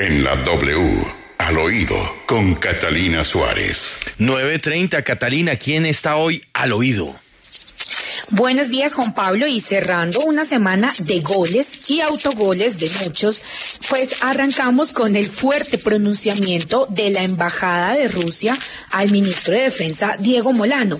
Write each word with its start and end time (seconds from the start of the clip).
En 0.00 0.24
la 0.24 0.34
W, 0.34 0.96
al 1.36 1.58
oído, 1.58 1.94
con 2.24 2.54
Catalina 2.54 3.22
Suárez. 3.22 3.96
9.30, 4.18 5.04
Catalina, 5.04 5.56
¿quién 5.56 5.84
está 5.84 6.16
hoy 6.16 6.42
al 6.54 6.72
oído? 6.72 7.16
Buenos 8.30 8.70
días, 8.70 8.94
Juan 8.94 9.12
Pablo. 9.12 9.46
Y 9.46 9.60
cerrando 9.60 10.20
una 10.20 10.46
semana 10.46 10.90
de 11.00 11.20
goles 11.20 11.90
y 11.90 12.00
autogoles 12.00 12.78
de 12.78 12.90
muchos, 13.04 13.42
pues 13.90 14.22
arrancamos 14.22 14.94
con 14.94 15.16
el 15.16 15.28
fuerte 15.28 15.76
pronunciamiento 15.76 16.86
de 16.88 17.10
la 17.10 17.22
Embajada 17.22 17.92
de 17.92 18.08
Rusia 18.08 18.58
al 18.92 19.10
ministro 19.10 19.52
de 19.52 19.64
Defensa, 19.64 20.16
Diego 20.18 20.54
Molano. 20.54 20.98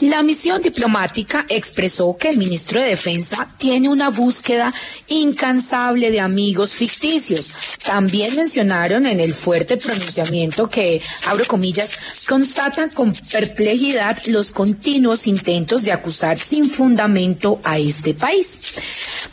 La 0.00 0.22
misión 0.22 0.60
diplomática 0.60 1.46
expresó 1.48 2.16
que 2.18 2.28
el 2.28 2.36
ministro 2.36 2.78
de 2.78 2.88
Defensa 2.88 3.48
tiene 3.56 3.88
una 3.88 4.10
búsqueda 4.10 4.70
incansable 5.08 6.10
de 6.10 6.20
amigos 6.20 6.74
ficticios. 6.74 7.54
También 7.84 8.34
mencionaron 8.34 9.06
en 9.06 9.20
el 9.20 9.34
fuerte 9.34 9.76
pronunciamiento 9.76 10.68
que, 10.70 11.02
abro 11.26 11.44
comillas, 11.44 11.90
constatan 12.26 12.90
con 12.90 13.12
perplejidad 13.12 14.18
los 14.26 14.52
continuos 14.52 15.26
intentos 15.26 15.84
de 15.84 15.92
acusar 15.92 16.38
sin 16.38 16.68
fundamento 16.68 17.60
a 17.62 17.78
este 17.78 18.14
país. 18.14 18.58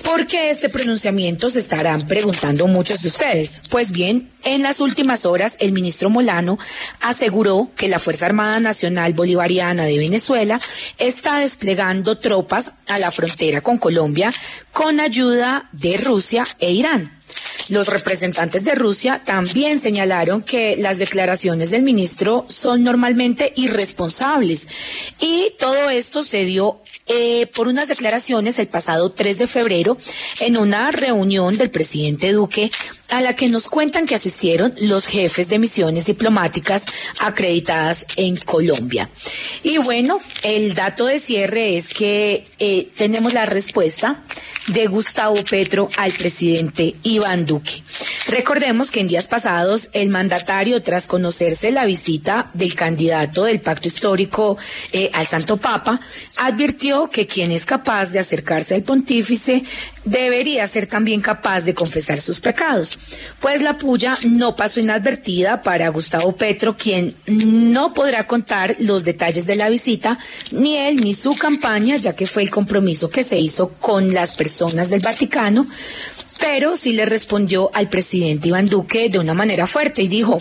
¿Por 0.03 0.27
qué 0.27 0.49
este 0.49 0.67
pronunciamiento? 0.67 1.49
Se 1.49 1.59
estarán 1.59 2.01
preguntando 2.01 2.67
muchos 2.67 3.01
de 3.01 3.09
ustedes. 3.09 3.61
Pues 3.69 3.91
bien, 3.91 4.29
en 4.43 4.63
las 4.63 4.81
últimas 4.81 5.25
horas, 5.25 5.55
el 5.59 5.71
ministro 5.71 6.09
Molano 6.09 6.57
aseguró 6.99 7.69
que 7.75 7.87
la 7.87 7.99
Fuerza 7.99 8.25
Armada 8.25 8.59
Nacional 8.59 9.13
Bolivariana 9.13 9.83
de 9.83 9.97
Venezuela 9.97 10.59
está 10.97 11.39
desplegando 11.39 12.17
tropas 12.17 12.71
a 12.87 12.99
la 12.99 13.11
frontera 13.11 13.61
con 13.61 13.77
Colombia 13.77 14.31
con 14.71 14.99
ayuda 14.99 15.69
de 15.71 15.97
Rusia 15.97 16.45
e 16.59 16.71
Irán. 16.71 17.17
Los 17.71 17.87
representantes 17.87 18.65
de 18.65 18.75
Rusia 18.75 19.21
también 19.23 19.79
señalaron 19.79 20.41
que 20.41 20.75
las 20.75 20.97
declaraciones 20.97 21.71
del 21.71 21.83
ministro 21.83 22.43
son 22.49 22.83
normalmente 22.83 23.53
irresponsables 23.55 24.67
y 25.21 25.53
todo 25.57 25.89
esto 25.89 26.21
se 26.21 26.43
dio 26.43 26.81
eh, 27.07 27.47
por 27.55 27.69
unas 27.69 27.87
declaraciones 27.87 28.59
el 28.59 28.67
pasado 28.67 29.13
3 29.13 29.37
de 29.37 29.47
febrero 29.47 29.97
en 30.41 30.57
una 30.57 30.91
reunión 30.91 31.57
del 31.57 31.69
presidente 31.69 32.33
Duque 32.33 32.71
a 33.07 33.21
la 33.21 33.35
que 33.35 33.47
nos 33.47 33.69
cuentan 33.69 34.05
que 34.05 34.15
asistieron 34.15 34.73
los 34.79 35.05
jefes 35.05 35.47
de 35.47 35.59
misiones 35.59 36.05
diplomáticas 36.05 36.83
acreditadas 37.19 38.05
en 38.17 38.35
Colombia. 38.37 39.09
Y 39.63 39.77
bueno, 39.77 40.19
el 40.43 40.73
dato 40.73 41.05
de 41.05 41.19
cierre 41.19 41.77
es 41.77 41.87
que 41.87 42.47
eh, 42.59 42.89
tenemos 42.97 43.33
la 43.33 43.45
respuesta 43.45 44.23
de 44.67 44.87
Gustavo 44.87 45.43
Petro 45.43 45.89
al 45.97 46.11
presidente 46.13 46.95
Iván 47.03 47.45
Duque. 47.45 47.60
Recordemos 48.27 48.91
que 48.91 49.01
en 49.01 49.07
días 49.07 49.27
pasados 49.27 49.89
el 49.93 50.09
mandatario, 50.09 50.81
tras 50.81 51.07
conocerse 51.07 51.71
la 51.71 51.85
visita 51.85 52.47
del 52.53 52.75
candidato 52.75 53.43
del 53.43 53.59
pacto 53.59 53.87
histórico 53.87 54.57
eh, 54.93 55.09
al 55.13 55.27
Santo 55.27 55.57
Papa, 55.57 55.99
advirtió 56.37 57.09
que 57.09 57.27
quien 57.27 57.51
es 57.51 57.65
capaz 57.65 58.11
de 58.11 58.19
acercarse 58.19 58.75
al 58.75 58.83
pontífice 58.83 59.63
debería 60.05 60.65
ser 60.67 60.87
también 60.87 61.21
capaz 61.21 61.61
de 61.61 61.73
confesar 61.73 62.21
sus 62.21 62.39
pecados. 62.39 62.97
Pues 63.39 63.61
la 63.61 63.77
puya 63.77 64.15
no 64.23 64.55
pasó 64.55 64.79
inadvertida 64.79 65.61
para 65.61 65.89
Gustavo 65.89 66.31
Petro, 66.31 66.77
quien 66.77 67.15
no 67.27 67.93
podrá 67.93 68.25
contar 68.25 68.75
los 68.79 69.03
detalles 69.03 69.45
de 69.45 69.55
la 69.55 69.69
visita, 69.69 70.17
ni 70.51 70.77
él 70.77 70.97
ni 70.97 71.13
su 71.13 71.35
campaña, 71.35 71.97
ya 71.97 72.13
que 72.13 72.27
fue 72.27 72.43
el 72.43 72.49
compromiso 72.49 73.09
que 73.09 73.23
se 73.23 73.37
hizo 73.37 73.73
con 73.79 74.13
las 74.13 74.35
personas 74.35 74.89
del 74.89 75.01
Vaticano, 75.01 75.65
pero 76.41 76.75
sí 76.75 76.93
le 76.93 77.05
respondió 77.05 77.69
al 77.73 77.87
presidente 77.87 78.49
Iván 78.49 78.65
Duque 78.65 79.09
de 79.09 79.19
una 79.19 79.33
manera 79.33 79.67
fuerte 79.67 80.01
y 80.01 80.07
dijo, 80.07 80.39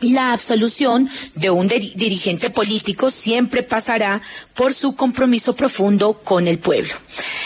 la 0.00 0.32
absolución 0.32 1.08
de 1.34 1.50
un 1.50 1.66
dirigente 1.66 2.50
político 2.50 3.10
siempre 3.10 3.62
pasará 3.62 4.20
por 4.54 4.74
su 4.74 4.94
compromiso 4.94 5.54
profundo 5.54 6.20
con 6.22 6.46
el 6.46 6.58
pueblo. 6.58 6.92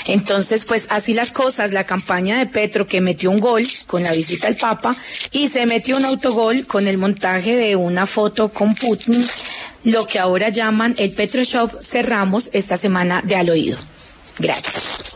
Entonces, 0.06 0.65
pues 0.65 0.87
así 0.91 1.15
las 1.15 1.33
cosas, 1.33 1.72
la 1.72 1.84
campaña 1.84 2.39
de 2.39 2.47
Petro 2.47 2.87
que 2.87 3.00
metió 3.00 3.31
un 3.31 3.41
gol 3.41 3.66
con 3.87 4.03
la 4.03 4.12
visita 4.12 4.49
al 4.49 4.56
Papa 4.56 4.97
y 5.33 5.49
se 5.49 5.66
metió 5.66 5.97
un 5.97 6.05
autogol 6.05 6.66
con 6.66 6.87
el 6.89 6.99
montaje 6.99 7.56
de 7.56 7.77
una 7.77 8.06
foto 8.06 8.49
con 8.49 8.75
Putin, 8.75 9.25
lo 9.84 10.05
que 10.06 10.19
ahora 10.19 10.49
llaman 10.49 10.95
el 10.99 11.12
Petro 11.12 11.43
Shop, 11.45 11.71
cerramos 11.83 12.50
esta 12.53 12.77
semana 12.77 13.22
de 13.22 13.37
al 13.37 13.50
oído. 13.50 13.78
Gracias. 14.39 15.08